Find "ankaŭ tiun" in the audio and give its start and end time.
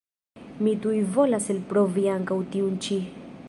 2.17-2.85